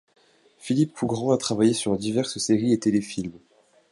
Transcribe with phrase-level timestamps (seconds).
[0.57, 3.37] Philippe Cougrand a travaillé sur diverses séries et téléfilms.